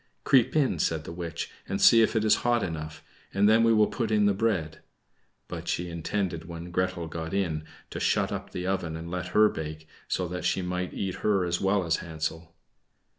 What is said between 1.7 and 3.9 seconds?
see if it is hot enough, and then we will